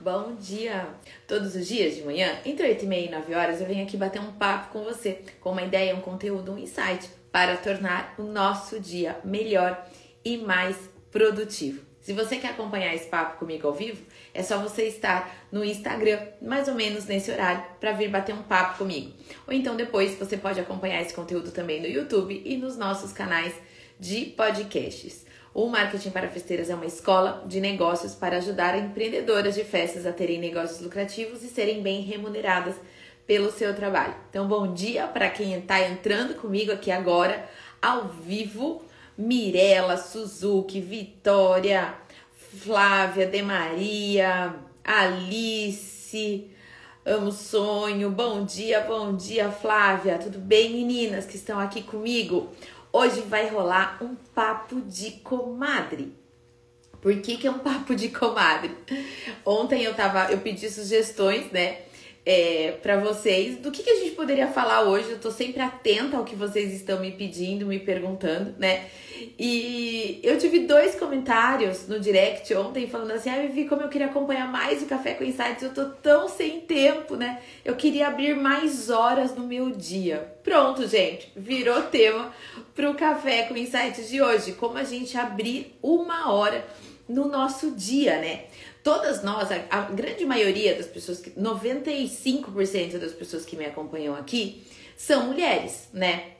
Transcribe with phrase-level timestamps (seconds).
[0.00, 0.86] Bom dia!
[1.26, 3.96] Todos os dias de manhã, entre 8 e meia e 9 horas, eu venho aqui
[3.96, 8.22] bater um papo com você, com uma ideia, um conteúdo, um insight para tornar o
[8.22, 9.84] nosso dia melhor
[10.24, 10.76] e mais
[11.10, 11.82] produtivo.
[12.00, 14.00] Se você quer acompanhar esse papo comigo ao vivo,
[14.32, 18.42] é só você estar no Instagram, mais ou menos nesse horário, para vir bater um
[18.44, 19.12] papo comigo.
[19.48, 23.52] Ou então depois você pode acompanhar esse conteúdo também no YouTube e nos nossos canais
[23.98, 25.26] de podcasts.
[25.54, 30.12] O Marketing para Festeiras é uma escola de negócios para ajudar empreendedoras de festas a
[30.12, 32.76] terem negócios lucrativos e serem bem remuneradas
[33.26, 34.14] pelo seu trabalho.
[34.30, 37.48] Então, bom dia para quem está entrando comigo aqui agora,
[37.80, 38.82] ao vivo.
[39.16, 41.92] Mirela, Suzuki, Vitória,
[42.62, 46.48] Flávia, De Maria, Alice,
[47.04, 48.10] Amo Sonho.
[48.10, 50.18] Bom dia, bom dia, Flávia.
[50.18, 52.50] Tudo bem, meninas que estão aqui comigo?
[52.92, 56.12] Hoje vai rolar um papo de comadre.
[57.00, 58.76] Por que, que é um papo de comadre?
[59.44, 61.82] Ontem eu tava, eu pedi sugestões, né?
[62.30, 65.12] É, para vocês do que, que a gente poderia falar hoje.
[65.12, 68.84] Eu tô sempre atenta ao que vocês estão me pedindo, me perguntando, né?
[69.38, 74.08] E eu tive dois comentários no direct ontem falando assim: ah, Vivi, como eu queria
[74.08, 77.40] acompanhar mais o Café com Insights, eu tô tão sem tempo, né?
[77.64, 80.30] Eu queria abrir mais horas no meu dia.
[80.44, 82.30] Pronto, gente, virou tema
[82.74, 86.62] pro Café com Insights de hoje: como a gente abrir uma hora
[87.08, 88.44] no nosso dia, né?
[88.82, 94.64] Todas nós, a, a grande maioria das pessoas, 95% das pessoas que me acompanham aqui
[94.96, 96.32] são mulheres, né?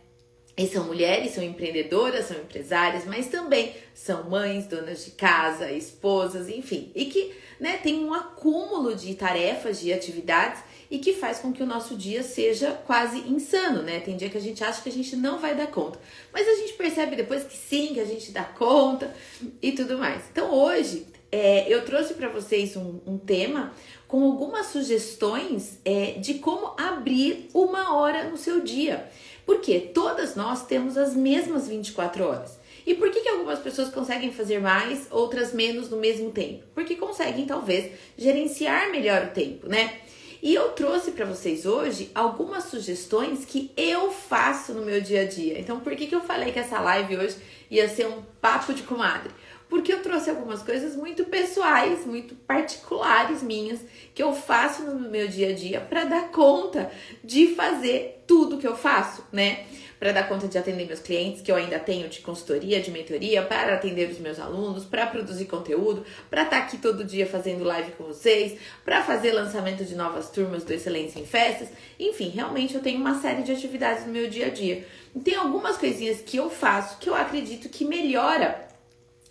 [0.59, 6.49] E são mulheres, são empreendedoras, são empresárias, mas também são mães, donas de casa, esposas,
[6.49, 6.91] enfim.
[6.97, 11.63] E que né, tem um acúmulo de tarefas, de atividades e que faz com que
[11.63, 14.01] o nosso dia seja quase insano, né?
[14.01, 16.01] Tem dia que a gente acha que a gente não vai dar conta,
[16.33, 19.15] mas a gente percebe depois que sim, que a gente dá conta
[19.63, 20.25] e tudo mais.
[20.33, 23.73] Então hoje é, eu trouxe para vocês um, um, tema
[24.07, 29.09] com algumas sugestões é, de como abrir uma hora no seu dia.
[29.45, 32.59] Porque todas nós temos as mesmas 24 horas.
[32.87, 36.65] E por que, que algumas pessoas conseguem fazer mais, outras menos no mesmo tempo?
[36.75, 40.01] Porque conseguem, talvez, gerenciar melhor o tempo, né?
[40.41, 45.25] E eu trouxe para vocês hoje algumas sugestões que eu faço no meu dia a
[45.25, 45.59] dia.
[45.59, 47.37] Então, por que, que eu falei que essa live hoje
[47.71, 49.31] ia ser um papo de comadre?
[49.69, 53.81] Porque eu trouxe algumas coisas muito pessoais, muito particulares minhas,
[54.15, 56.91] que eu faço no meu dia a dia para dar conta
[57.23, 59.67] de fazer tudo que eu faço, né?
[59.99, 63.43] Para dar conta de atender meus clientes, que eu ainda tenho de consultoria, de mentoria,
[63.43, 67.65] para atender os meus alunos, para produzir conteúdo, para estar tá aqui todo dia fazendo
[67.65, 71.69] live com vocês, para fazer lançamento de novas turmas do Excelência em Festas.
[71.99, 74.87] Enfim, realmente eu tenho uma série de atividades no meu dia a dia.
[75.17, 78.68] E tem algumas coisinhas que eu faço que eu acredito que melhora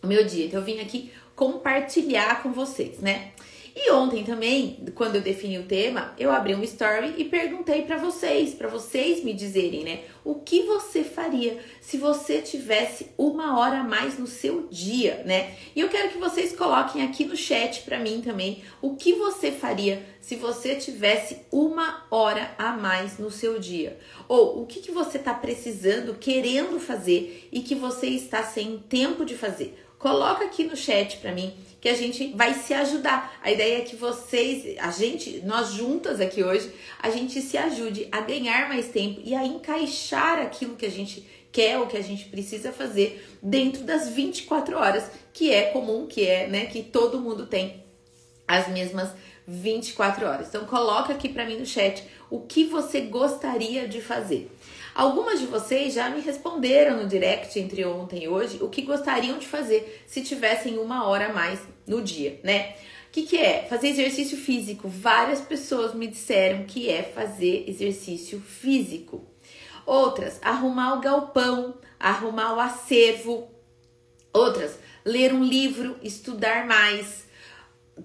[0.07, 0.45] meu dia.
[0.45, 3.31] Então eu vim aqui compartilhar com vocês, né?
[3.79, 7.97] E ontem também, quando eu defini o tema, eu abri um story e perguntei para
[7.97, 13.81] vocês, para vocês me dizerem, né, o que você faria se você tivesse uma hora
[13.81, 15.53] a mais no seu dia, né?
[15.75, 19.51] E eu quero que vocês coloquem aqui no chat para mim também o que você
[19.51, 24.91] faria se você tivesse uma hora a mais no seu dia, ou o que, que
[24.91, 29.86] você está precisando, querendo fazer e que você está sem tempo de fazer.
[30.00, 33.40] Coloca aqui no chat para mim que a gente vai se ajudar.
[33.41, 38.08] A ideia é que vocês, a gente, nós juntas aqui hoje, a gente se ajude
[38.12, 42.03] a ganhar mais tempo e a encaixar aquilo que a gente quer ou que a
[42.03, 47.22] gente precisa fazer dentro das 24 horas, que é comum, que é, né, que todo
[47.22, 47.84] mundo tem
[48.47, 49.09] as mesmas
[49.47, 50.47] 24 horas.
[50.50, 54.52] Então coloca aqui para mim no chat o que você gostaria de fazer.
[54.97, 59.38] Algumas de vocês já me responderam no direct entre ontem e hoje o que gostariam
[59.38, 62.72] de fazer se tivessem uma hora a mais no dia, né?
[63.08, 63.68] O que, que é?
[63.69, 64.90] Fazer exercício físico.
[64.90, 69.24] Várias pessoas me disseram que é fazer exercício físico.
[69.85, 73.52] Outras, arrumar o galpão, arrumar o acervo.
[74.34, 77.26] Outras, ler um livro, estudar mais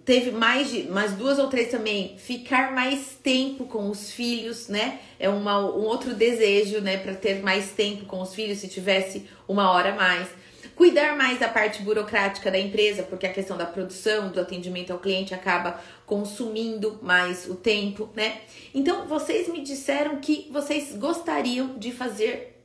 [0.04, 5.00] teve mais de mais duas ou três também ficar mais tempo com os filhos né?
[5.18, 6.96] É uma, um outro desejo né?
[6.96, 10.28] Para ter mais tempo com os filhos se tivesse uma hora a mais.
[10.74, 14.98] Cuidar mais da parte burocrática da empresa porque a questão da produção do atendimento ao
[14.98, 18.40] cliente acaba consumindo mais o tempo né?
[18.74, 22.58] Então vocês me disseram que vocês gostariam de fazer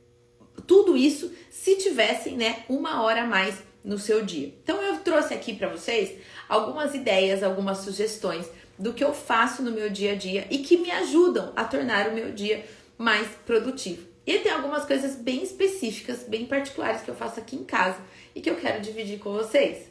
[0.66, 4.54] tudo isso se tivessem né uma hora a mais no seu dia.
[4.62, 9.72] Então eu trouxe aqui para vocês algumas ideias, algumas sugestões do que eu faço no
[9.72, 12.64] meu dia a dia e que me ajudam a tornar o meu dia
[12.98, 14.08] mais produtivo.
[14.26, 17.98] E tem algumas coisas bem específicas, bem particulares que eu faço aqui em casa
[18.36, 19.88] e que eu quero dividir com vocês.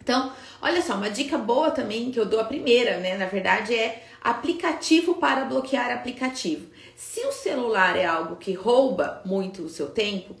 [0.00, 3.16] Então, olha só, uma dica boa também que eu dou a primeira, né?
[3.16, 6.66] Na verdade, é aplicativo para bloquear aplicativo.
[6.96, 10.34] Se o celular é algo que rouba muito o seu tempo,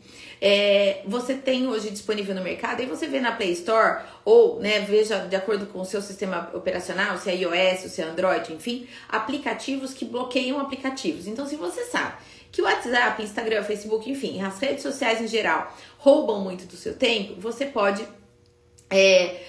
[0.44, 4.80] é, você tem hoje disponível no mercado e você vê na Play Store ou né,
[4.80, 8.88] veja de acordo com o seu sistema operacional, se é iOS, se é Android, enfim,
[9.08, 11.28] aplicativos que bloqueiam aplicativos.
[11.28, 12.14] Então, se você sabe
[12.50, 16.96] que o WhatsApp, Instagram, Facebook, enfim, as redes sociais em geral roubam muito do seu
[16.96, 18.04] tempo, você pode
[18.90, 19.42] é,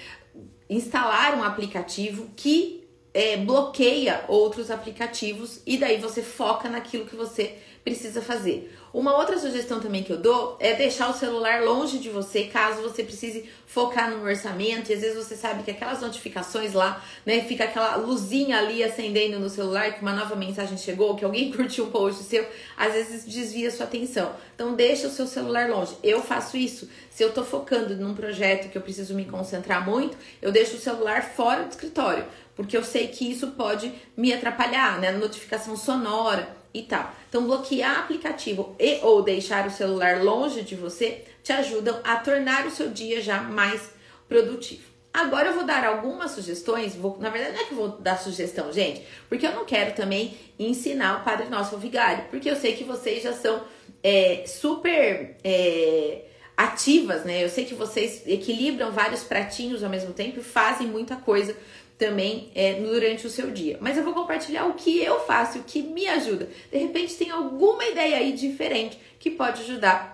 [0.69, 7.57] instalar um aplicativo que é, bloqueia outros aplicativos e daí você foca naquilo que você
[7.83, 8.73] precisa fazer.
[8.93, 12.81] Uma outra sugestão também que eu dou é deixar o celular longe de você, caso
[12.81, 14.91] você precise focar no orçamento.
[14.91, 19.39] E às vezes você sabe que aquelas notificações lá, né, fica aquela luzinha ali acendendo
[19.39, 22.47] no celular que uma nova mensagem chegou, que alguém curtiu um post seu,
[22.77, 24.31] às vezes desvia sua atenção.
[24.53, 25.97] Então deixa o seu celular longe.
[26.03, 26.87] Eu faço isso.
[27.09, 30.79] Se eu tô focando num projeto que eu preciso me concentrar muito, eu deixo o
[30.79, 32.25] celular fora do escritório,
[32.55, 35.11] porque eu sei que isso pode me atrapalhar, né?
[35.11, 37.13] Notificação sonora e tal.
[37.29, 42.65] Então, bloquear aplicativo e ou deixar o celular longe de você te ajudam a tornar
[42.65, 43.91] o seu dia já mais
[44.27, 44.93] produtivo.
[45.13, 48.17] Agora eu vou dar algumas sugestões, vou, na verdade não é que eu vou dar
[48.17, 52.75] sugestão, gente, porque eu não quero também ensinar o Padre Nosso Vigário, porque eu sei
[52.75, 53.63] que vocês já são
[54.01, 56.25] é, super é,
[56.57, 57.43] ativas, né?
[57.43, 61.55] Eu sei que vocês equilibram vários pratinhos ao mesmo tempo e fazem muita coisa
[61.97, 63.77] também é, durante o seu dia.
[63.79, 66.49] Mas eu vou compartilhar o que eu faço, o que me ajuda.
[66.71, 70.13] De repente tem alguma ideia aí diferente que pode ajudar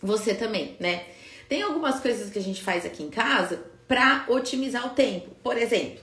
[0.00, 1.04] você também, né?
[1.48, 5.30] Tem algumas coisas que a gente faz aqui em casa para otimizar o tempo.
[5.42, 6.00] Por exemplo,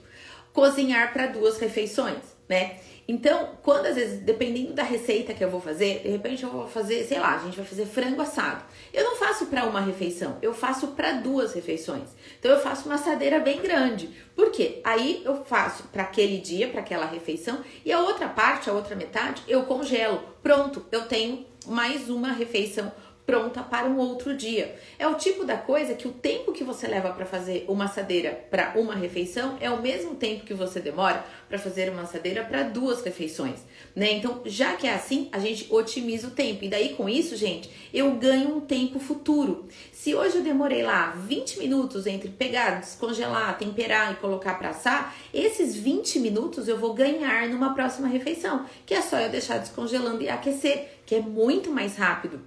[0.54, 2.78] cozinhar para duas refeições, né?
[3.10, 6.68] Então, quando às vezes, dependendo da receita que eu vou fazer, de repente eu vou
[6.68, 8.64] fazer, sei lá, a gente vai fazer frango assado.
[8.94, 12.08] Eu não faço para uma refeição, eu faço para duas refeições.
[12.38, 14.12] Então eu faço uma assadeira bem grande.
[14.36, 14.80] Por quê?
[14.84, 18.96] Aí eu faço para aquele dia, para aquela refeição, e a outra parte, a outra
[18.96, 20.22] metade, eu congelo.
[20.44, 22.92] Pronto, eu tenho mais uma refeição
[23.30, 24.76] pronta para um outro dia.
[24.98, 28.32] É o tipo da coisa que o tempo que você leva para fazer uma assadeira
[28.50, 32.64] para uma refeição é o mesmo tempo que você demora para fazer uma assadeira para
[32.64, 33.60] duas refeições,
[33.96, 34.14] né?
[34.14, 36.66] Então, já que é assim, a gente otimiza o tempo.
[36.66, 39.68] E daí com isso, gente, eu ganho um tempo futuro.
[39.92, 45.16] Se hoje eu demorei lá 20 minutos entre pegar, descongelar, temperar e colocar para assar,
[45.32, 50.24] esses 20 minutos eu vou ganhar numa próxima refeição, que é só eu deixar descongelando
[50.24, 52.42] e aquecer, que é muito mais rápido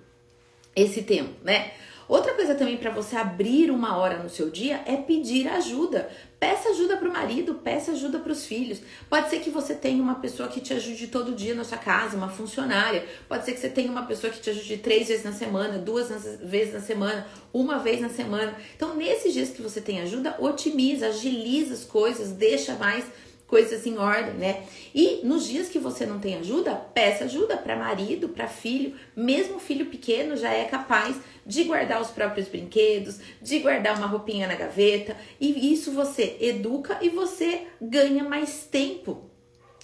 [0.75, 1.73] esse tempo, né?
[2.09, 6.11] Outra coisa também para você abrir uma hora no seu dia é pedir ajuda.
[6.39, 8.81] Peça ajuda para o marido, peça ajuda para os filhos.
[9.09, 12.17] Pode ser que você tenha uma pessoa que te ajude todo dia na sua casa,
[12.17, 13.07] uma funcionária.
[13.29, 16.11] Pode ser que você tenha uma pessoa que te ajude três vezes na semana, duas
[16.43, 18.55] vezes na semana, uma vez na semana.
[18.77, 23.07] Então, nesses dias que você tem ajuda, otimiza, agiliza as coisas, deixa mais
[23.53, 24.63] coisas em ordem, né?
[24.95, 29.59] E nos dias que você não tem ajuda, peça ajuda para marido, para filho, mesmo
[29.59, 34.55] filho pequeno já é capaz de guardar os próprios brinquedos, de guardar uma roupinha na
[34.55, 39.32] gaveta, e isso você educa e você ganha mais tempo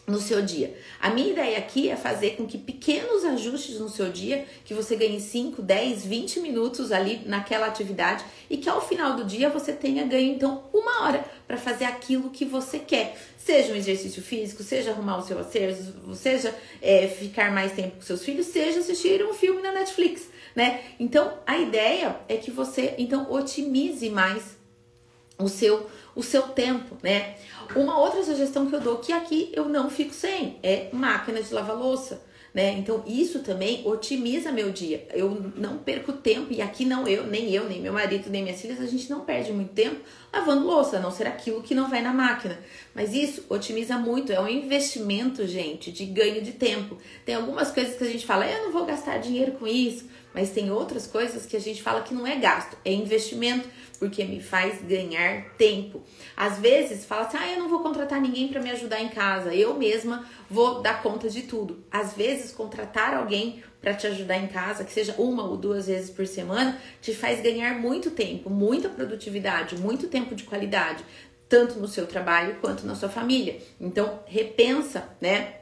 [0.09, 0.75] no seu dia.
[0.99, 4.97] A minha ideia aqui é fazer com que pequenos ajustes no seu dia, que você
[4.97, 9.73] ganhe 5, 10, 20 minutos ali naquela atividade e que ao final do dia você
[9.73, 13.17] tenha ganho então uma hora para fazer aquilo que você quer.
[13.37, 18.03] Seja um exercício físico, seja arrumar o seu acervo, seja é, ficar mais tempo com
[18.03, 20.81] seus filhos, seja assistir um filme na Netflix, né?
[20.99, 24.59] Então a ideia é que você então otimize mais
[25.39, 25.89] o seu
[26.19, 27.37] o seu tempo, né?
[27.77, 31.55] Uma outra sugestão que eu dou que aqui eu não fico sem é máquina de
[31.55, 32.27] lavar louça.
[32.53, 32.73] Né?
[32.73, 35.07] Então isso também otimiza meu dia.
[35.15, 38.61] Eu não perco tempo e aqui não eu, nem eu, nem meu marido, nem minhas
[38.61, 40.01] filhas, a gente não perde muito tempo
[40.33, 42.59] lavando louça, a não ser aquilo que não vai na máquina.
[42.93, 46.99] Mas isso otimiza muito, é um investimento, gente, de ganho de tempo.
[47.25, 50.51] Tem algumas coisas que a gente fala, eu não vou gastar dinheiro com isso, mas
[50.51, 53.69] tem outras coisas que a gente fala que não é gasto, é investimento
[53.99, 56.03] porque me faz ganhar tempo.
[56.37, 59.55] Às vezes fala assim: "Ah, eu não vou contratar ninguém para me ajudar em casa,
[59.55, 61.85] eu mesma vou dar conta de tudo".
[61.91, 66.11] Às vezes contratar alguém para te ajudar em casa, que seja uma ou duas vezes
[66.11, 71.05] por semana, te faz ganhar muito tempo, muita produtividade, muito tempo de qualidade,
[71.49, 73.59] tanto no seu trabalho quanto na sua família.
[73.81, 75.55] Então, repensa, né?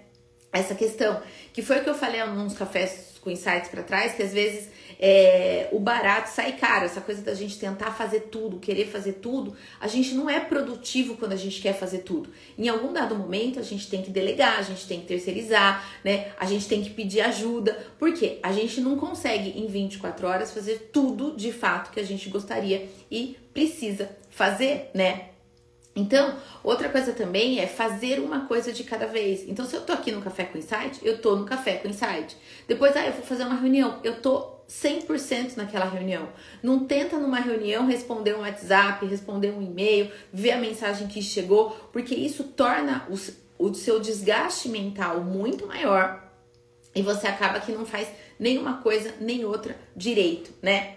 [0.52, 1.20] Essa questão,
[1.52, 4.68] que foi o que eu falei uns cafés com insights para trás, que às vezes
[5.00, 6.85] é, o barato sai caro.
[6.85, 11.16] Essa coisa da gente tentar fazer tudo, querer fazer tudo, a gente não é produtivo
[11.16, 12.30] quando a gente quer fazer tudo.
[12.56, 16.33] Em algum dado momento, a gente tem que delegar, a gente tem que terceirizar, né?
[16.38, 20.90] A gente tem que pedir ajuda, porque a gente não consegue em 24 horas fazer
[20.92, 25.30] tudo de fato que a gente gostaria e precisa fazer, né?
[25.96, 29.48] Então, outra coisa também é fazer uma coisa de cada vez.
[29.48, 32.36] Então, se eu tô aqui no Café com Insight, eu tô no Café com Insight.
[32.68, 36.28] Depois, ah, eu vou fazer uma reunião, eu tô 100% naquela reunião.
[36.62, 41.70] Não tenta numa reunião responder um WhatsApp, responder um e-mail, ver a mensagem que chegou,
[41.92, 46.26] porque isso torna o, o seu desgaste mental muito maior
[46.96, 50.96] e você acaba que não faz nenhuma coisa nem outra direito, né?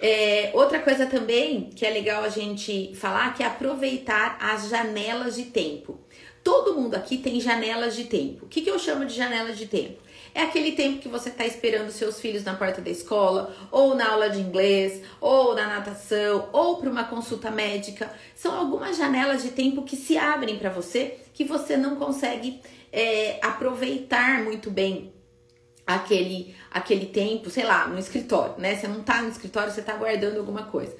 [0.00, 5.36] É, outra coisa também que é legal a gente falar que é aproveitar as janelas
[5.36, 5.98] de tempo.
[6.44, 8.44] Todo mundo aqui tem janelas de tempo.
[8.44, 10.06] O que, que eu chamo de janelas de tempo?
[10.32, 14.10] É aquele tempo que você está esperando seus filhos na porta da escola, ou na
[14.10, 18.12] aula de inglês, ou na natação, ou para uma consulta médica.
[18.34, 22.60] São algumas janelas de tempo que se abrem para você que você não consegue
[22.92, 25.15] é, aproveitar muito bem
[25.86, 28.74] aquele, aquele tempo, sei lá, no escritório, né?
[28.74, 30.94] Você não tá no escritório, você tá guardando alguma coisa.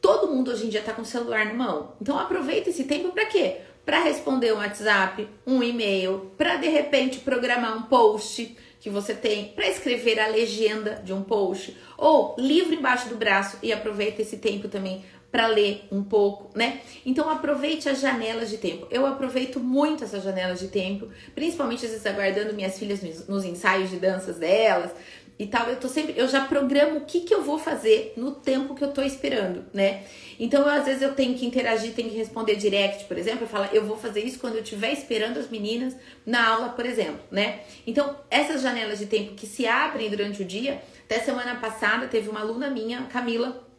[0.00, 1.92] Todo mundo hoje em dia tá com o celular na mão.
[2.00, 3.58] Então aproveita esse tempo para quê?
[3.84, 9.48] Para responder um WhatsApp, um e-mail, para de repente programar um post que você tem,
[9.48, 14.38] para escrever a legenda de um post, ou livro embaixo do braço e aproveita esse
[14.38, 16.80] tempo também para ler um pouco, né?
[17.06, 18.86] Então aproveite as janelas de tempo.
[18.90, 23.90] Eu aproveito muito essas janelas de tempo, principalmente às vezes aguardando minhas filhas nos ensaios
[23.90, 24.90] de danças delas
[25.38, 25.68] e tal.
[25.68, 28.84] Eu tô sempre, eu já programo o que que eu vou fazer no tempo que
[28.84, 30.02] eu tô esperando, né?
[30.38, 33.68] Então, às vezes eu tenho que interagir, tenho que responder direct, por exemplo, eu falo,
[33.72, 35.96] eu vou fazer isso quando eu estiver esperando as meninas
[36.26, 37.60] na aula, por exemplo, né?
[37.86, 42.28] Então, essas janelas de tempo que se abrem durante o dia, até semana passada teve
[42.28, 43.69] uma aluna minha, Camila,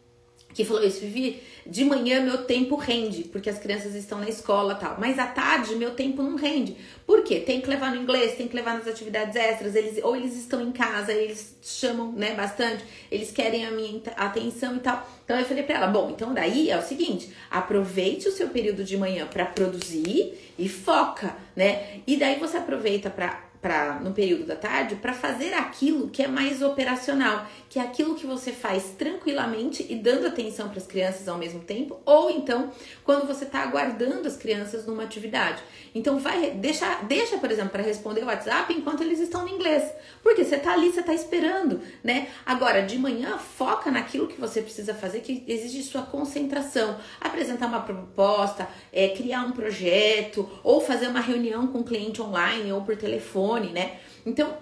[0.54, 4.74] que falou isso, Vivi, de manhã meu tempo rende, porque as crianças estão na escola
[4.74, 6.76] tal, mas à tarde meu tempo não rende.
[7.06, 7.40] Por quê?
[7.40, 10.60] Tem que levar no inglês, tem que levar nas atividades extras, eles ou eles estão
[10.60, 15.08] em casa, eles chamam, né, bastante, eles querem a minha atenção e tal.
[15.24, 18.84] Então eu falei para ela, bom, então daí é o seguinte, aproveite o seu período
[18.84, 22.00] de manhã para produzir e foca, né?
[22.06, 26.26] E daí você aproveita para para no período da tarde para fazer aquilo que é
[26.26, 31.28] mais operacional, que é aquilo que você faz tranquilamente e dando atenção para as crianças
[31.28, 32.72] ao mesmo tempo, ou então
[33.04, 35.62] quando você está aguardando as crianças numa atividade.
[35.94, 39.92] Então vai deixa, deixa por exemplo, para responder o WhatsApp enquanto eles estão no inglês,
[40.24, 42.28] porque você está ali, você está esperando, né?
[42.44, 47.80] Agora de manhã foca naquilo que você precisa fazer, que exige sua concentração, apresentar uma
[47.80, 52.96] proposta, é, criar um projeto ou fazer uma reunião com o cliente online ou por
[52.96, 53.98] telefone telefone, né?
[54.24, 54.56] Então,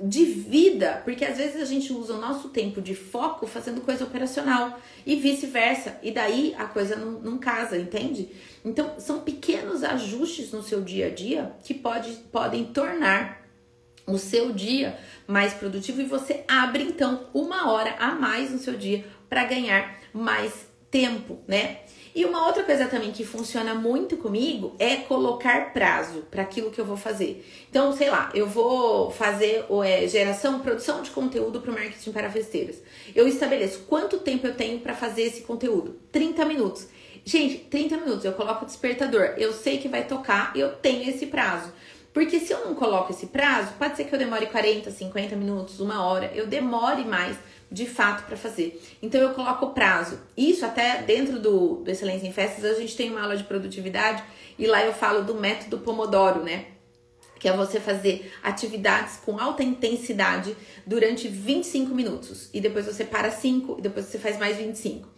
[0.00, 4.78] divida, porque às vezes a gente usa o nosso tempo de foco fazendo coisa operacional
[5.04, 8.30] e vice-versa, e daí a coisa não, não, casa, entende?
[8.64, 13.44] Então, são pequenos ajustes no seu dia a dia que pode, podem tornar
[14.06, 18.74] o seu dia mais produtivo e você abre então uma hora a mais no seu
[18.74, 20.52] dia para ganhar mais
[20.90, 21.80] tempo, né?
[22.16, 26.80] E uma outra coisa também que funciona muito comigo é colocar prazo para aquilo que
[26.80, 27.46] eu vou fazer.
[27.68, 32.30] Então, sei lá, eu vou fazer é, geração, produção de conteúdo para o marketing para
[32.30, 32.82] festeiras.
[33.14, 36.00] Eu estabeleço quanto tempo eu tenho para fazer esse conteúdo.
[36.10, 36.88] 30 minutos.
[37.22, 39.34] Gente, 30 minutos, eu coloco o despertador.
[39.36, 41.70] Eu sei que vai tocar, eu tenho esse prazo.
[42.14, 45.80] Porque se eu não coloco esse prazo, pode ser que eu demore 40, 50 minutos,
[45.80, 47.36] uma hora, eu demore mais
[47.70, 48.80] de fato para fazer.
[49.02, 50.18] Então eu coloco o prazo.
[50.36, 54.22] Isso até dentro do, do Excelência em Festas, a gente tem uma aula de produtividade
[54.58, 56.66] e lá eu falo do método Pomodoro, né?
[57.38, 60.56] Que é você fazer atividades com alta intensidade
[60.86, 62.48] durante 25 minutos.
[62.52, 65.15] E depois você para 5 e depois você faz mais 25.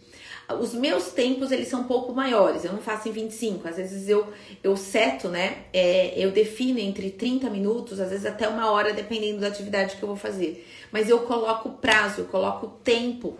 [0.59, 4.09] Os meus tempos, eles são um pouco maiores, eu não faço em 25, às vezes
[4.09, 4.27] eu,
[4.63, 9.41] eu seto, né, é, eu defino entre 30 minutos, às vezes até uma hora, dependendo
[9.41, 10.67] da atividade que eu vou fazer.
[10.91, 13.37] Mas eu coloco prazo, eu coloco tempo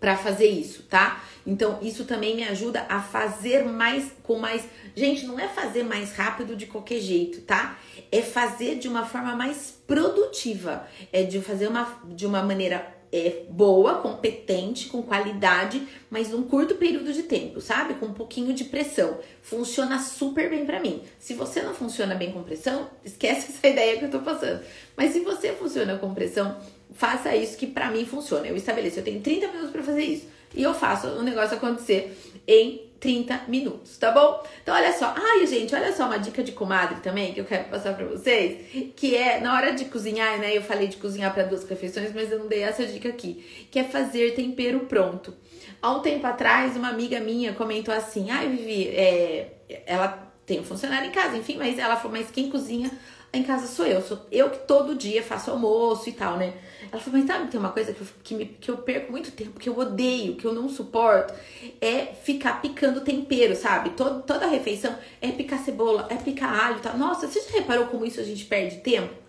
[0.00, 1.22] para fazer isso, tá?
[1.46, 4.64] Então, isso também me ajuda a fazer mais com mais.
[4.94, 7.78] Gente, não é fazer mais rápido de qualquer jeito, tá?
[8.10, 13.44] É fazer de uma forma mais produtiva, é de fazer uma, de uma maneira é,
[13.48, 17.94] boa, competente, com qualidade, mas num curto período de tempo, sabe?
[17.94, 19.18] Com um pouquinho de pressão.
[19.40, 21.02] Funciona super bem para mim.
[21.18, 24.62] Se você não funciona bem com pressão, esquece essa ideia que eu tô passando.
[24.94, 26.58] Mas se você funciona com pressão,
[26.92, 28.46] faça isso que para mim funciona.
[28.46, 32.16] Eu estabeleço, eu tenho 30 minutos para fazer isso e eu faço o negócio acontecer
[32.46, 34.42] em 30 minutos, tá bom?
[34.62, 35.14] Então, olha só.
[35.16, 38.92] Ai, gente, olha só uma dica de comadre também que eu quero passar pra vocês.
[38.96, 40.56] Que é, na hora de cozinhar, né?
[40.56, 43.68] Eu falei de cozinhar para duas refeições, mas eu não dei essa dica aqui.
[43.70, 45.34] Que é fazer tempero pronto.
[45.82, 49.52] Há um tempo atrás, uma amiga minha comentou assim: Ai, Vivi, é,
[49.84, 52.90] ela tem um funcionário em casa, enfim, mas ela falou: Mas quem cozinha
[53.32, 56.54] em casa sou eu, sou eu que todo dia faço almoço e tal, né?
[56.90, 59.30] Ela falou, mas sabe, tem uma coisa que eu, que, me, que eu perco muito
[59.32, 61.34] tempo, que eu odeio, que eu não suporto,
[61.80, 63.90] é ficar picando tempero, sabe?
[63.90, 66.96] Todo, toda refeição é picar cebola, é picar alho e tal.
[66.96, 69.26] Nossa, você já reparou como isso a gente perde tempo?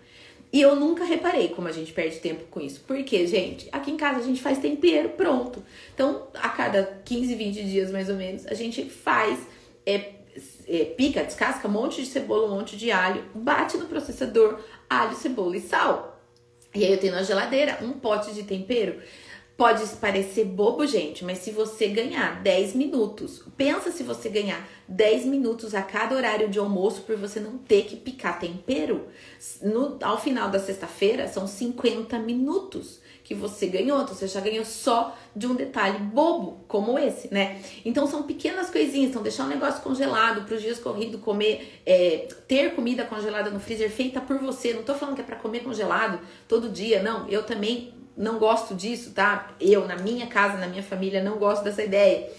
[0.52, 2.82] E eu nunca reparei como a gente perde tempo com isso.
[2.86, 5.62] Porque, gente, aqui em casa a gente faz tempero pronto.
[5.94, 9.38] Então, a cada 15, 20 dias mais ou menos, a gente faz,
[9.84, 10.12] é,
[10.96, 15.56] pica, descasca um monte de cebola, um monte de alho, bate no processador, alho, cebola
[15.56, 16.20] e sal.
[16.74, 19.00] E aí eu tenho na geladeira um pote de tempero.
[19.56, 25.24] Pode parecer bobo, gente, mas se você ganhar 10 minutos, pensa se você ganhar 10
[25.24, 29.08] minutos a cada horário de almoço por você não ter que picar tempero.
[29.60, 34.00] No, ao final da sexta-feira, são 50 minutos que você ganhou.
[34.00, 37.60] Então você já ganhou só de um detalhe bobo como esse, né?
[37.84, 39.10] Então são pequenas coisinhas.
[39.10, 43.60] Então deixar um negócio congelado para os dias corridos comer, é, ter comida congelada no
[43.60, 44.72] freezer feita por você.
[44.72, 46.18] Não tô falando que é para comer congelado
[46.48, 47.28] todo dia, não.
[47.28, 49.50] Eu também não gosto disso, tá?
[49.60, 52.30] Eu, na minha casa, na minha família, não gosto dessa ideia.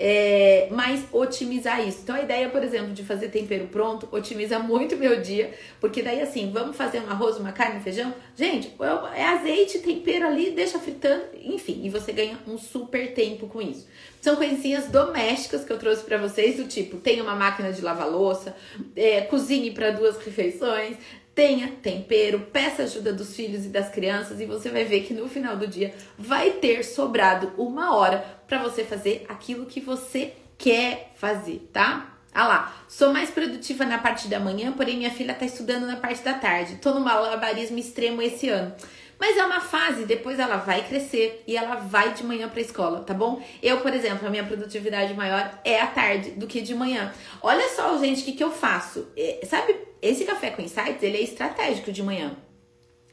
[0.00, 2.00] É, mas otimizar isso.
[2.04, 6.20] Então, a ideia, por exemplo, de fazer tempero pronto, otimiza muito meu dia, porque daí
[6.20, 8.14] assim, vamos fazer um arroz, uma carne, um feijão?
[8.36, 8.72] Gente,
[9.16, 13.88] é azeite, tempero ali, deixa fritando, enfim, e você ganha um super tempo com isso.
[14.20, 18.08] São coisinhas domésticas que eu trouxe para vocês, do tipo, tem uma máquina de lavar
[18.08, 18.54] louça,
[18.94, 20.96] é, cozinhe para duas refeições,
[21.38, 25.28] tenha tempero, peça ajuda dos filhos e das crianças e você vai ver que no
[25.28, 31.12] final do dia vai ter sobrado uma hora para você fazer aquilo que você quer
[31.14, 32.16] fazer, tá?
[32.34, 35.94] Ah lá, sou mais produtiva na parte da manhã, porém minha filha tá estudando na
[35.94, 36.78] parte da tarde.
[36.82, 38.74] Tô no malabarismo extremo esse ano.
[39.16, 43.00] Mas é uma fase, depois ela vai crescer e ela vai de manhã para escola,
[43.00, 43.40] tá bom?
[43.62, 47.12] Eu, por exemplo, a minha produtividade maior é à tarde do que de manhã.
[47.40, 49.08] Olha só, gente, o que, que eu faço.
[49.16, 52.36] É, sabe, esse café com insights, ele é estratégico de manhã.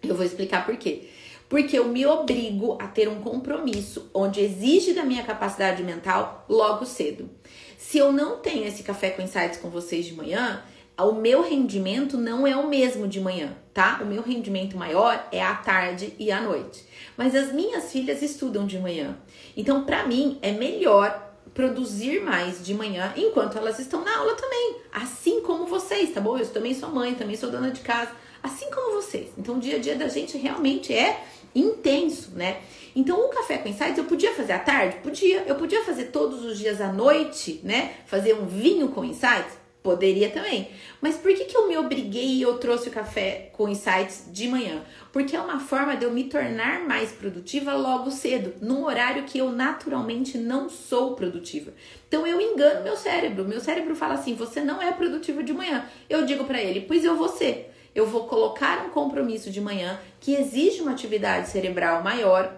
[0.03, 1.09] Eu vou explicar por quê.
[1.47, 6.85] Porque eu me obrigo a ter um compromisso onde exige da minha capacidade mental logo
[6.85, 7.29] cedo.
[7.77, 10.63] Se eu não tenho esse café com insights com vocês de manhã,
[10.97, 13.99] o meu rendimento não é o mesmo de manhã, tá?
[14.01, 16.83] O meu rendimento maior é à tarde e à noite.
[17.17, 19.17] Mas as minhas filhas estudam de manhã.
[19.55, 21.24] Então, para mim, é melhor
[21.55, 24.75] produzir mais de manhã enquanto elas estão na aula também.
[24.91, 26.37] Assim como vocês, tá bom?
[26.37, 28.11] Eu também sou mãe, também sou dona de casa.
[28.43, 29.29] Assim como vocês.
[29.37, 31.23] Então, o dia a dia da gente realmente é
[31.55, 32.61] intenso, né?
[32.93, 34.97] Então, o café com insights eu podia fazer à tarde?
[34.97, 35.43] Podia.
[35.47, 37.95] Eu podia fazer todos os dias à noite, né?
[38.05, 39.64] Fazer um vinho com insights?
[39.85, 40.67] Poderia também.
[40.99, 44.47] Mas por que, que eu me obriguei e eu trouxe o café com insights de
[44.47, 44.81] manhã?
[45.13, 49.37] Porque é uma forma de eu me tornar mais produtiva logo cedo, num horário que
[49.37, 51.71] eu naturalmente não sou produtiva.
[52.07, 53.45] Então eu engano meu cérebro.
[53.45, 55.85] Meu cérebro fala assim: você não é produtiva de manhã.
[56.09, 57.71] Eu digo para ele: pois eu vou ser.
[57.93, 62.51] Eu vou colocar um compromisso de manhã que exige uma atividade cerebral maior,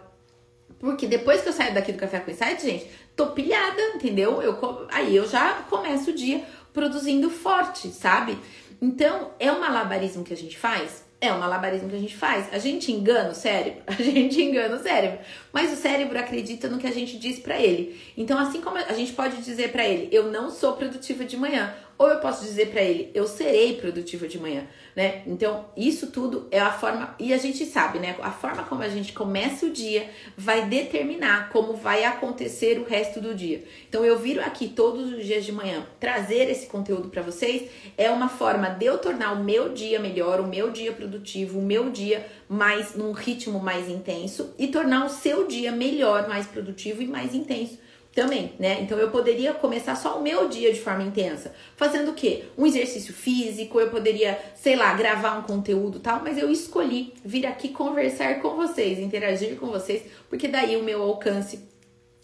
[0.80, 4.42] porque depois que eu saio daqui do Café com Insight, gente, tô pilhada, entendeu?
[4.42, 6.44] Eu, aí eu já começo o dia
[6.78, 8.38] produzindo forte, sabe?
[8.80, 11.04] Então, é um malabarismo que a gente faz?
[11.20, 12.54] É um malabarismo que a gente faz.
[12.54, 13.82] A gente engana o cérebro?
[13.90, 15.18] A gente engana o cérebro.
[15.52, 18.00] Mas o cérebro acredita no que a gente diz para ele.
[18.16, 21.74] Então, assim como a gente pode dizer para ele, eu não sou produtiva de manhã,
[21.98, 25.24] ou eu posso dizer para ele, eu serei produtiva de manhã, né?
[25.26, 28.16] Então, isso tudo é a forma, e a gente sabe, né?
[28.22, 33.20] A forma como a gente começa o dia vai determinar como vai acontecer o resto
[33.20, 33.64] do dia.
[33.90, 38.12] Então, eu viro aqui todos os dias de manhã trazer esse conteúdo para vocês é
[38.12, 41.90] uma forma de eu tornar o meu dia melhor, o meu dia produtivo, o meu
[41.90, 47.08] dia mais num ritmo mais intenso e tornar o seu dia melhor, mais produtivo e
[47.08, 47.87] mais intenso
[48.18, 48.82] também, né?
[48.82, 52.46] Então eu poderia começar só o meu dia de forma intensa, fazendo o quê?
[52.58, 57.46] Um exercício físico, eu poderia, sei lá, gravar um conteúdo tal, mas eu escolhi vir
[57.46, 61.60] aqui conversar com vocês, interagir com vocês, porque daí o meu alcance,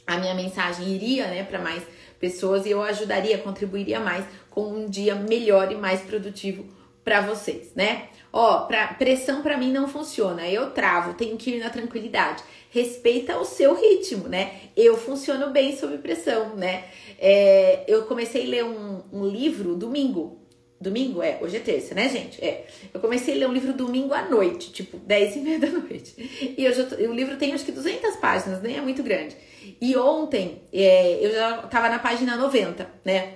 [0.07, 1.83] a minha mensagem iria, né, para mais
[2.19, 6.65] pessoas e eu ajudaria, contribuiria mais com um dia melhor e mais produtivo
[7.03, 8.07] para vocês, né?
[8.31, 10.47] Ó, pra, pressão para mim não funciona.
[10.47, 12.41] Eu travo, tenho que ir na tranquilidade.
[12.73, 14.61] Respeita o seu ritmo, né?
[14.75, 16.85] Eu funciono bem sob pressão, né?
[17.19, 20.39] É, eu comecei a ler um, um livro domingo.
[20.81, 21.21] Domingo?
[21.21, 22.43] É, hoje é terça, né, gente?
[22.43, 22.65] É.
[22.91, 26.15] Eu comecei a ler um livro domingo à noite, tipo 10 e meia da noite.
[26.57, 29.37] E eu já, o livro tem acho que 200 páginas, nem é muito grande.
[29.79, 33.35] E ontem é, eu já tava na página 90, né?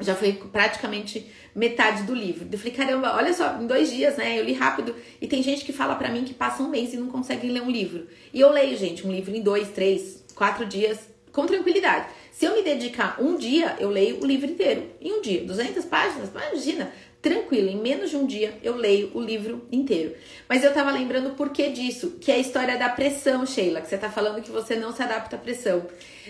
[0.00, 2.48] Já foi praticamente metade do livro.
[2.50, 4.38] Eu falei, caramba, olha só, em dois dias, né?
[4.38, 4.94] Eu li rápido.
[5.20, 7.62] E tem gente que fala para mim que passa um mês e não consegue ler
[7.62, 8.06] um livro.
[8.32, 10.98] E eu leio, gente, um livro em dois, três, quatro dias,
[11.32, 12.08] com tranquilidade.
[12.32, 14.90] Se eu me dedicar um dia, eu leio o livro inteiro.
[15.00, 16.92] Em um dia, 200 páginas, imagina.
[17.24, 20.14] Tranquilo, em menos de um dia eu leio o livro inteiro.
[20.46, 23.88] Mas eu tava lembrando o porquê disso, que é a história da pressão, Sheila, que
[23.88, 25.86] você tá falando que você não se adapta à pressão.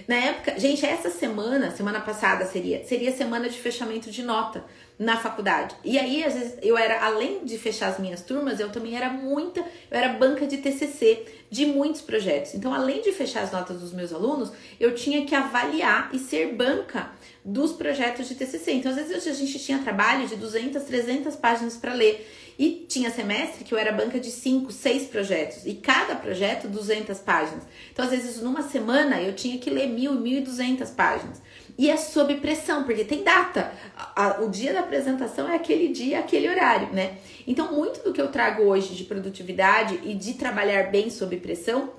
[0.06, 4.64] Na época, gente, essa semana, semana passada seria, seria semana de fechamento de nota
[4.98, 5.74] na faculdade.
[5.84, 9.10] E aí, às vezes, eu era, além de fechar as minhas turmas, eu também era
[9.10, 12.54] muita, eu era banca de TCC de muitos projetos.
[12.54, 16.54] Então, além de fechar as notas dos meus alunos, eu tinha que avaliar e ser
[16.54, 17.10] banca
[17.44, 18.72] dos projetos de TCC.
[18.72, 22.28] Então, às vezes, a gente tinha trabalho de 200, 300 páginas para ler.
[22.56, 25.66] E tinha semestre que eu era banca de 5, 6 projetos.
[25.66, 27.64] E cada projeto, 200 páginas.
[27.92, 31.42] Então, às vezes, numa semana, eu tinha que ler 1.000, 1.200 páginas.
[31.76, 33.72] E é sob pressão, porque tem data.
[33.96, 37.18] A, o dia da apresentação é aquele dia, aquele horário, né?
[37.46, 41.92] Então, muito do que eu trago hoje de produtividade e de trabalhar bem sob pressão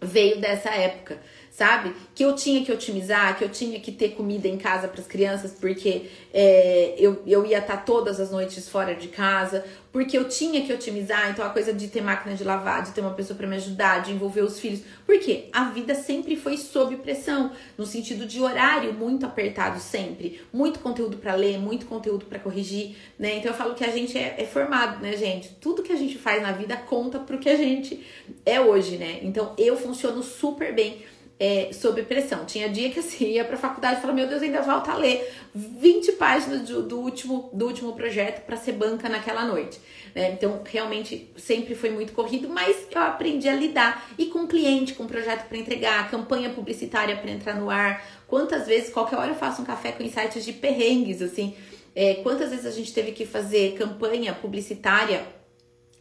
[0.00, 1.20] veio dessa época
[1.52, 1.94] sabe?
[2.14, 5.06] Que eu tinha que otimizar, que eu tinha que ter comida em casa para as
[5.06, 9.62] crianças, porque é, eu, eu ia estar tá todas as noites fora de casa,
[9.92, 13.02] porque eu tinha que otimizar, então a coisa de ter máquina de lavar, de ter
[13.02, 14.80] uma pessoa para me ajudar, de envolver os filhos.
[15.04, 20.80] Porque a vida sempre foi sob pressão, no sentido de horário muito apertado sempre, muito
[20.80, 23.36] conteúdo para ler, muito conteúdo para corrigir, né?
[23.36, 25.54] Então eu falo que a gente é, é, formado, né, gente?
[25.60, 28.02] Tudo que a gente faz na vida conta pro que a gente
[28.46, 29.18] é hoje, né?
[29.22, 31.02] Então eu funciono super bem
[31.42, 32.44] é, sob pressão.
[32.44, 36.12] Tinha dia que assim, ia pra faculdade e falava, meu Deus, ainda falta ler 20
[36.12, 39.80] páginas do, do último, do último projeto para ser banca naquela noite.
[40.14, 40.30] Né?
[40.30, 44.08] Então, realmente, sempre foi muito corrido, mas eu aprendi a lidar.
[44.16, 48.06] E com cliente, com projeto para entregar, campanha publicitária para entrar no ar.
[48.28, 51.56] Quantas vezes, qualquer hora eu faço um café com insights de perrengues, assim.
[51.92, 55.26] É, quantas vezes a gente teve que fazer campanha publicitária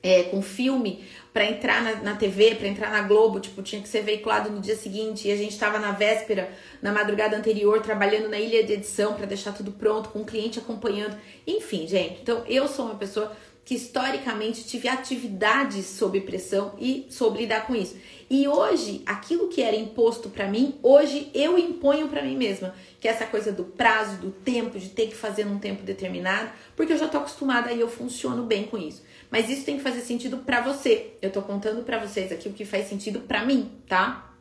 [0.03, 3.87] é, com filme para entrar na, na TV, para entrar na Globo, tipo, tinha que
[3.87, 8.27] ser veiculado no dia seguinte e a gente estava na véspera, na madrugada anterior, trabalhando
[8.27, 11.17] na ilha de edição para deixar tudo pronto, com o cliente acompanhando.
[11.47, 13.31] Enfim, gente, então eu sou uma pessoa
[13.63, 17.95] que historicamente tive atividades sob pressão e soube lidar com isso.
[18.29, 23.07] E hoje, aquilo que era imposto para mim, hoje eu imponho para mim mesma, que
[23.07, 26.93] é essa coisa do prazo, do tempo, de ter que fazer num tempo determinado, porque
[26.93, 29.03] eu já tô acostumada e eu funciono bem com isso.
[29.29, 31.13] Mas isso tem que fazer sentido para você.
[31.21, 34.31] Eu tô contando para vocês aqui o que faz sentido para mim, tá?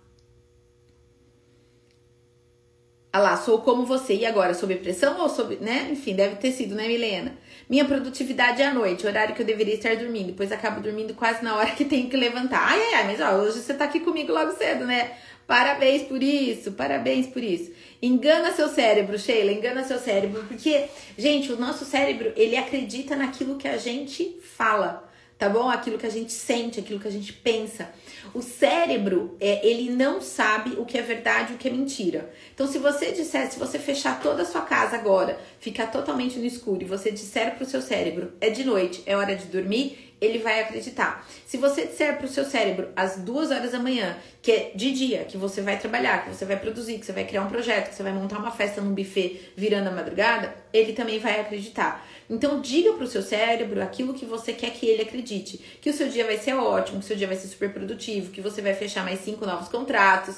[3.13, 4.15] Ah lá, sou como você.
[4.15, 5.89] E agora, sob pressão ou sob, né?
[5.91, 7.37] Enfim, deve ter sido, né, Milena?
[7.71, 11.45] Minha produtividade é à noite, horário que eu deveria estar dormindo, pois acabo dormindo quase
[11.45, 12.67] na hora que tenho que levantar.
[12.69, 15.13] Ai, ai, ai, mas ó, hoje você tá aqui comigo logo cedo, né?
[15.47, 17.71] Parabéns por isso, parabéns por isso.
[18.03, 23.57] Engana seu cérebro, Sheila, engana seu cérebro, porque, gente, o nosso cérebro, ele acredita naquilo
[23.57, 25.71] que a gente fala, tá bom?
[25.71, 27.89] Aquilo que a gente sente, aquilo que a gente pensa.
[28.33, 32.31] O cérebro, é, ele não sabe o que é verdade e o que é mentira.
[32.55, 36.45] Então, se você disser, se você fechar toda a sua casa agora, ficar totalmente no
[36.45, 40.39] escuro e você disser pro seu cérebro, é de noite, é hora de dormir, ele
[40.39, 41.27] vai acreditar.
[41.47, 44.93] Se você disser para o seu cérebro às duas horas da manhã, que é de
[44.93, 47.91] dia, que você vai trabalhar, que você vai produzir, que você vai criar um projeto,
[47.91, 52.07] que você vai montar uma festa num buffet virando a madrugada, ele também vai acreditar.
[52.29, 55.93] Então diga para o seu cérebro aquilo que você quer que ele acredite, que o
[55.93, 58.63] seu dia vai ser ótimo, que o seu dia vai ser super produtivo, que você
[58.63, 60.37] vai fechar mais cinco novos contratos,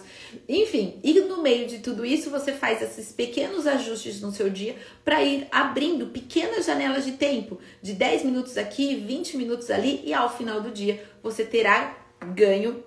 [0.49, 0.99] enfim.
[1.05, 5.23] E no meio de tudo isso você faz esses pequenos ajustes no seu dia para
[5.23, 10.35] ir abrindo pequenas janelas de tempo, de 10 minutos aqui, 20 minutos ali e ao
[10.35, 11.97] final do dia você terá
[12.35, 12.85] ganho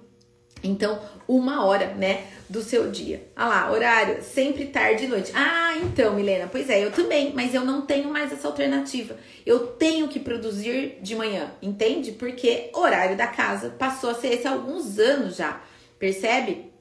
[0.66, 3.28] então, uma hora, né, do seu dia.
[3.36, 5.32] Ah lá, horário, sempre tarde e noite.
[5.36, 9.16] Ah, então, Milena, pois é, eu também, mas eu não tenho mais essa alternativa.
[9.46, 12.14] Eu tenho que produzir de manhã, entende?
[12.14, 15.62] Porque horário da casa passou a ser esse há alguns anos já,
[16.00, 16.72] percebe?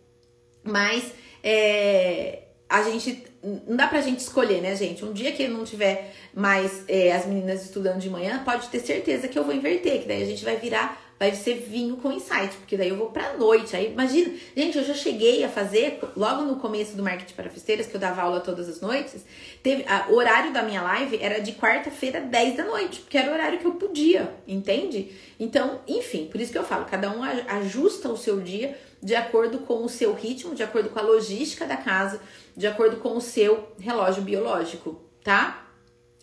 [0.62, 1.12] Mas
[1.42, 3.22] é, a gente
[3.66, 5.04] não dá pra gente escolher, né, gente?
[5.04, 9.28] Um dia que não tiver mais é, as meninas estudando de manhã, pode ter certeza
[9.28, 12.56] que eu vou inverter, que daí a gente vai virar vai ser vinho com insight,
[12.56, 13.76] porque daí eu vou pra noite.
[13.76, 17.86] Aí imagina, gente, eu já cheguei a fazer, logo no começo do marketing para festeiras,
[17.86, 19.24] que eu dava aula todas as noites,
[19.62, 23.30] teve a, o horário da minha live era de quarta-feira, 10 da noite, porque era
[23.30, 25.12] o horário que eu podia, entende?
[25.38, 29.58] Então, enfim, por isso que eu falo, cada um ajusta o seu dia de acordo
[29.58, 32.20] com o seu ritmo, de acordo com a logística da casa,
[32.56, 35.64] de acordo com o seu relógio biológico, tá?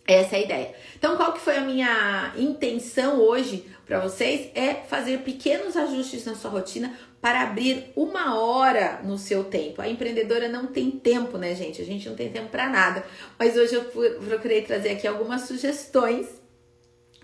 [0.06, 0.74] Essa é a ideia.
[0.96, 4.50] Então, qual que foi a minha intenção hoje para vocês?
[4.54, 9.80] É fazer pequenos ajustes na sua rotina para abrir uma hora no seu tempo.
[9.80, 11.80] A empreendedora não tem tempo, né, gente?
[11.80, 13.04] A gente não tem tempo para nada.
[13.38, 16.26] Mas hoje eu procurei trazer aqui algumas sugestões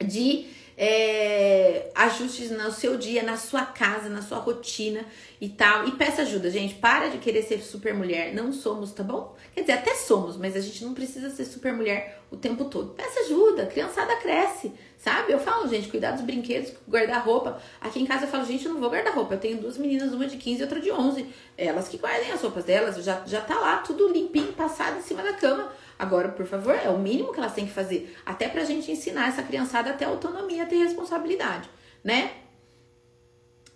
[0.01, 0.47] de
[0.81, 5.05] é, ajustes no seu dia, na sua casa, na sua rotina
[5.41, 5.89] e tal.
[5.89, 6.77] E peça ajuda, gente.
[6.77, 8.33] Para de querer ser super mulher.
[8.33, 9.35] Não somos, tá bom?
[9.53, 12.95] Quer dizer, até somos, mas a gente não precisa ser super mulher o tempo todo.
[12.95, 15.33] Peça ajuda, criançada cresce, sabe?
[15.33, 17.61] Eu falo, gente, cuidar dos brinquedos, guardar roupa.
[17.81, 19.35] Aqui em casa eu falo, gente, eu não vou guardar roupa.
[19.35, 21.27] Eu tenho duas meninas, uma de 15 e outra de 11.
[21.57, 25.25] Elas que guardem as roupas delas, já, já tá lá, tudo limpinho, passado em cima
[25.25, 25.73] da cama.
[25.99, 28.17] Agora, por favor, é o mínimo que elas têm que fazer.
[28.25, 31.69] Até pra gente ensinar essa criançada até autonomia, ter responsabilidade,
[32.05, 32.31] né?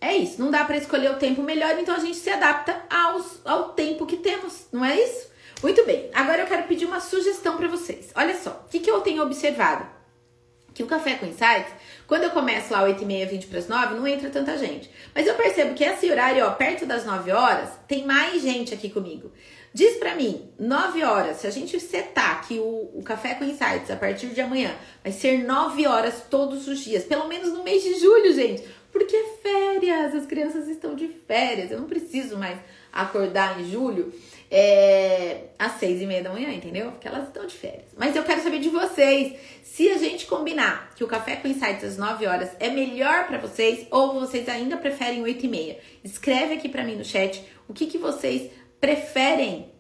[0.01, 3.41] É isso, não dá para escolher o tempo melhor, então a gente se adapta aos,
[3.45, 5.31] ao tempo que temos, não é isso?
[5.63, 8.11] Muito bem, agora eu quero pedir uma sugestão para vocês.
[8.17, 9.87] Olha só, o que, que eu tenho observado?
[10.75, 11.73] Que o Café com Insights,
[12.13, 14.91] quando eu começo lá 8 e meia, 20 para as 9, não entra tanta gente.
[15.15, 18.91] Mas eu percebo que esse horário, ó, perto das 9 horas, tem mais gente aqui
[18.91, 19.33] comigo.
[19.73, 23.91] Diz para mim, 9 horas, se a gente setar que o, o Café com Insights
[23.91, 27.83] a partir de amanhã vai ser 9 horas todos os dias, pelo menos no mês
[27.83, 32.59] de julho, gente, porque é férias, as crianças estão de férias, eu não preciso mais
[32.93, 34.13] acordar em julho
[34.55, 36.93] é, às seis e meia da manhã, entendeu?
[36.93, 37.87] Porque elas estão de férias.
[37.97, 41.83] Mas eu quero saber de vocês, se a gente combinar que o Café com Insights
[41.83, 45.79] às 9 horas é melhor para vocês ou vocês ainda preferem 8 e meia.
[46.05, 49.73] Escreve aqui para mim no chat o que, que vocês preferem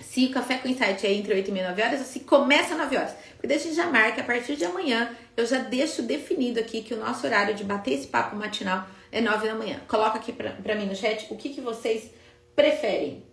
[0.00, 2.20] se o café com insight é entre 8 e meia e 9 horas ou se
[2.20, 3.12] começa às 9 horas.
[3.34, 6.82] Porque daí a gente já marca, a partir de amanhã, eu já deixo definido aqui
[6.82, 9.80] que o nosso horário de bater esse papo matinal é 9 da manhã.
[9.86, 12.10] Coloca aqui pra, pra mim no chat o que, que vocês
[12.56, 13.29] preferem.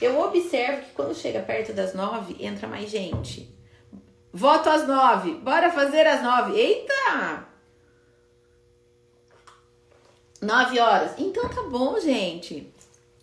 [0.00, 3.54] Eu observo que quando chega perto das 9, entra mais gente.
[4.32, 5.36] Voto às 9.
[5.36, 6.58] Bora fazer às 9.
[6.58, 7.46] Eita!
[10.40, 11.12] 9 horas.
[11.18, 12.72] Então tá bom, gente.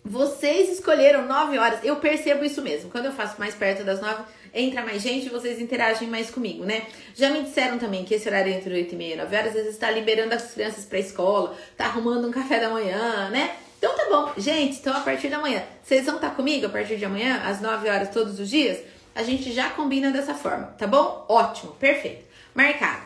[0.04, 1.84] Vocês escolheram 9 horas.
[1.84, 2.90] Eu percebo isso mesmo.
[2.90, 6.64] Quando eu faço mais perto das 9, entra mais gente e vocês interagem mais comigo,
[6.64, 6.86] né?
[7.14, 9.54] Já me disseram também que esse horário entre 8 e meia e 9 horas, às
[9.54, 13.56] vezes está liberando as crianças para escola, tá arrumando um café da manhã, né?
[13.84, 14.32] Então tá bom.
[14.38, 17.42] Gente, então a partir da manhã, vocês vão estar tá comigo a partir de amanhã,
[17.44, 18.78] às 9 horas todos os dias?
[19.14, 21.26] A gente já combina dessa forma, tá bom?
[21.28, 22.24] Ótimo, perfeito.
[22.54, 23.02] Marcado.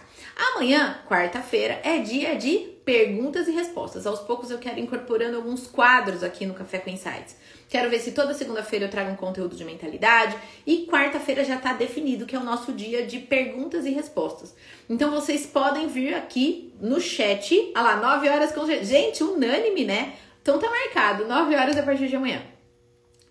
[0.54, 4.06] Amanhã, quarta-feira, é dia de perguntas e respostas.
[4.06, 7.34] Aos poucos eu quero incorporando alguns quadros aqui no Café com Insights.
[7.68, 11.72] Quero ver se toda segunda-feira eu trago um conteúdo de mentalidade e quarta-feira já está
[11.72, 14.54] definido que é o nosso dia de perguntas e respostas.
[14.88, 20.14] Então vocês podem vir aqui no chat, ah lá, 9 horas com gente, unânime, né?
[20.48, 22.42] Então tá marcado, 9 horas a partir de amanhã.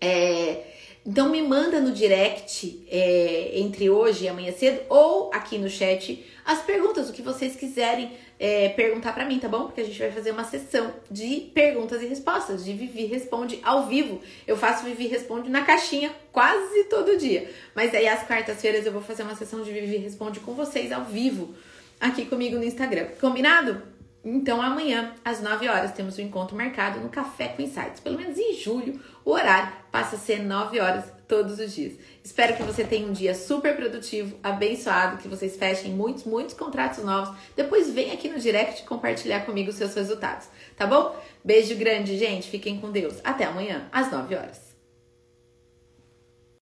[0.00, 0.62] É,
[1.04, 6.24] então me manda no direct é, entre hoje e amanhã cedo ou aqui no chat
[6.44, 9.64] as perguntas, o que vocês quiserem é, perguntar para mim, tá bom?
[9.64, 13.88] Porque a gente vai fazer uma sessão de perguntas e respostas, de Vivi Responde ao
[13.88, 14.20] vivo.
[14.46, 17.50] Eu faço Vivi Responde na caixinha quase todo dia.
[17.74, 21.04] Mas aí às quartas-feiras eu vou fazer uma sessão de Vivi Responde com vocês ao
[21.04, 21.52] vivo
[21.98, 23.08] aqui comigo no Instagram.
[23.20, 23.97] Combinado?
[24.30, 28.00] Então amanhã, às 9 horas, temos um encontro marcado no Café com Insights.
[28.00, 31.94] Pelo menos em julho, o horário passa a ser 9 horas todos os dias.
[32.22, 37.02] Espero que você tenha um dia super produtivo, abençoado, que vocês fechem muitos, muitos contratos
[37.02, 37.34] novos.
[37.56, 41.16] Depois vem aqui no direct compartilhar comigo os seus resultados, tá bom?
[41.42, 42.50] Beijo grande, gente.
[42.50, 43.14] Fiquem com Deus.
[43.24, 44.67] Até amanhã, às 9 horas.